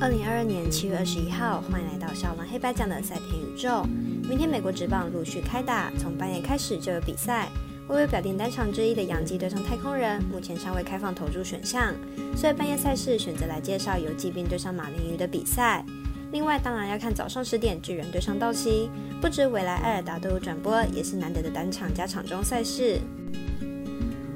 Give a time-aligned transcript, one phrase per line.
[0.00, 3.84] 二零二二年七月二十一号，欢迎来到小王黑白奖的赛田宇宙。
[4.28, 7.48] 明天美国职棒陆续开打，从半夜开始就有比赛。
[7.88, 11.94] 微微表定单场之一的洋基对上太空人，目前尚未开放投注选项，
[12.36, 15.84] 所以半夜赛事选择来介绍游击兵对上马林鱼的比赛。
[16.32, 18.90] 另外，当然要看早上十点巨人对上道奇。
[19.20, 22.98] 不止未来艾尔达都有转播，也是难得的单场加场中赛事。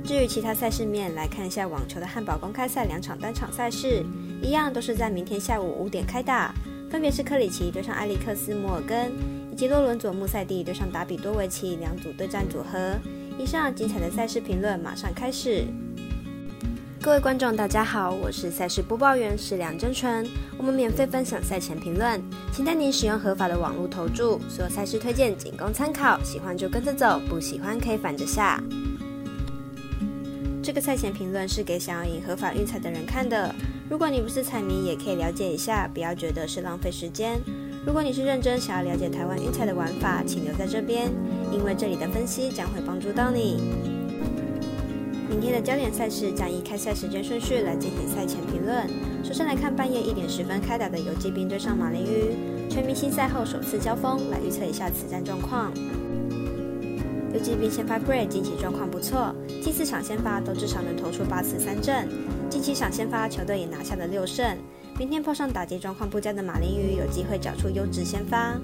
[0.08, 4.02] 至于其他赛事面，来看一下网球的汉堡公开赛两场单场赛事，
[4.42, 6.54] 一样都是在明天下午五点开打，
[6.90, 9.12] 分别是克里奇对上埃利克斯摩尔根，
[9.52, 12.96] 以及洛伦佐穆塞蒂对上达比多维奇两组对战组合。
[13.38, 15.66] 以上精彩的赛事评论马上开始。
[17.02, 20.26] 各位观众，大家好，我是赛事播报员是梁真纯。
[20.56, 22.18] 我们免费分享赛前评论，
[22.50, 24.40] 请带您使用合法的网络投注。
[24.48, 28.58] 所有赛事推荐仅供参考，喜欢就跟着走，不喜欢可以反着下。
[30.68, 33.54] 这个赛前评论是给想要赢合法运彩的人看的。
[33.88, 37.40] 如果你不是彩迷，也可以了解一下，不要觉得是浪费时间。
[37.86, 41.10] 如果你是认真想要了解台湾运彩的玩法，请留在这边，
[41.50, 43.62] 因为这里的分析将会帮助到你。
[45.30, 48.86] 明天的焦点赛事将以开赛时间顺序来进行赛前评论。
[49.24, 55.72] 首先来看半夜一点十分开打的游击兵对上马林鱼，全明星赛后首次交锋，来预测一下此战状况。
[57.38, 62.08] 游击兵先发 Gray 近期状况不错，近四场先发都至少能投出八次三振，
[62.50, 64.44] 近七场先发球队也拿下了六胜。
[64.98, 68.58] 明天碰上打击状况不佳的马林鱼，有机会找出优质先发。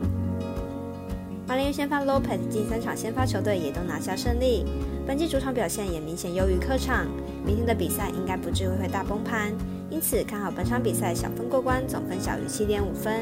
[1.47, 4.65] 马林鱼先发 Lopez 近三场先发球队也都拿下胜利，
[5.07, 7.07] 本季主场表现也明显优于客场，
[7.47, 9.53] 明天的比赛应该不至于会大崩盘，
[9.89, 13.21] 因此看好本场比赛小分过关，总分小于七点五分。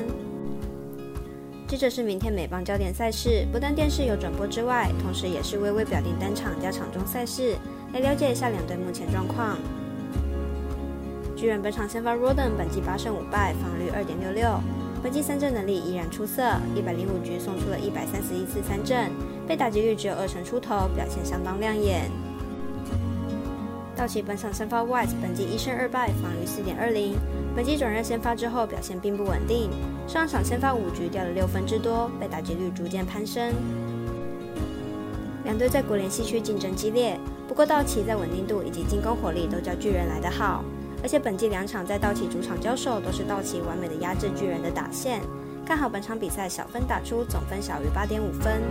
[1.72, 7.56] 接着是明天美邦焦点赛事，不但电视有转播之外，同时也是微微表定单场加场中赛事，
[7.94, 9.56] 来了解一下两队目前状况。
[11.34, 14.60] 巨人本场先发 Roden 本季八胜五败，防率二点六六，
[15.02, 16.42] 本季三振能力依然出色，
[16.76, 19.10] 一百零五局送出了一百三十一次三振，
[19.48, 22.02] 被打击率只有二成出头，表现相当亮眼。
[23.96, 27.16] 道奇本场先发 White 本季一胜二败，防率四点二零。
[27.54, 29.70] 本季转任先发之后，表现并不稳定。
[30.08, 33.52] 上场先发五局掉了六分之多，被打击率逐渐攀升。
[35.44, 40.64] 两队在国联西区竞争激烈，不过道奇在稳定度以及进攻火力都较巨人来得好。
[41.02, 45.20] 而且本季两场在道奇主场交手，都是道奇完美的压制巨人的打线。
[45.66, 48.62] 看好本场比赛小分打出，总分小于八点五分。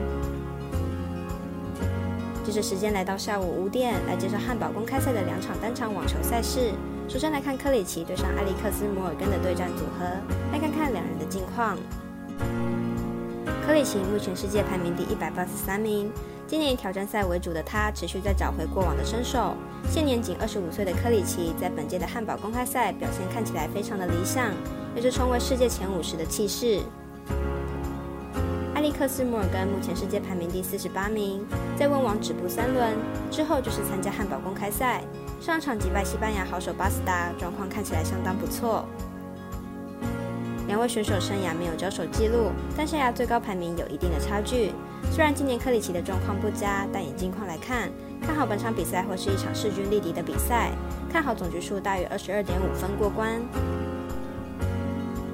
[2.43, 6.71] 接着时间来到下午五点，来介绍汉堡公开赛的两场单场网球赛事。
[7.11, 10.05] 首先来看克里奇对上艾利克斯摩尔根的对战组合，
[10.53, 11.77] 来看看两人的近况。
[13.67, 16.09] 克里奇目前世界排名第一百八十三名，
[16.47, 19.57] 今年以挑战赛为主的他，持续在找回过往的身手。
[19.89, 24.53] 现年仅二十五岁的克里奇，在本届的汉堡公开赛表现看起来非常的理想，
[24.95, 26.79] 有着重为世界前五十的气势。
[28.81, 31.45] 埃里克斯摩尔根目前世界排名第四十八名，
[31.77, 32.97] 在温网止步三轮
[33.29, 35.03] 之后，就是参加汉堡公开赛。
[35.39, 38.83] 上场击败西班牙好手巴斯达，状况看起来相当不错。
[40.67, 44.71] 两位选手生涯没有交手记录，但生涯最高排名有一定的差距。
[45.11, 47.87] 虽然今年克里奇的状况不佳，但以近况来看，
[48.25, 50.71] 看好本场比赛会是一场势均力敌的比赛，
[51.13, 53.39] 看好总局数大于二十二点五分过关。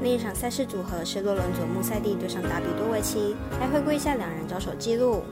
[0.02, 5.24] 另一场赛事组合是洛伦佐穆塞蒂对上达比多维奇，来回顾一下两人交手记录。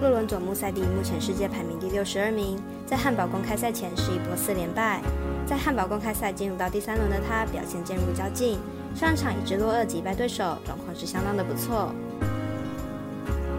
[0.00, 5.00] 洛伦佐穆塞蒂目前世界排名第六十二名，在汉堡公开赛前是一波四连败。
[5.44, 8.58] 在汉堡公开赛进入到第三轮的他，表现渐入佳境，
[8.94, 11.92] 上场以直落二击败对手，状况是相当的不错。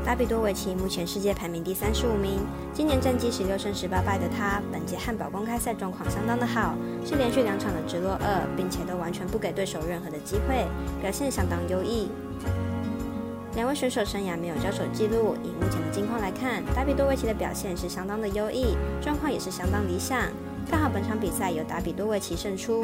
[0.06, 2.41] 达比多维奇目前世界排名第三十五名，
[2.74, 6.75] 今年战绩十六胜十八败的他，本届汉堡公开赛状况相当的好，
[7.06, 10.68] 是连续两场的直落二，并且都完全不给对手任何的机会，
[11.02, 12.09] 表现相当优异。
[13.56, 20.19] 两位选手生涯没有交手记录，以目前的近况来看，达比多维奇的表现是相当的优异，状况也是相当理想。
[20.69, 22.84] 看好本场比赛由达比多维奇胜出。